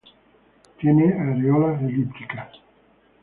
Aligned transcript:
Tiene 0.79 1.13
areolas 1.13 1.79
elípticas. 1.83 2.49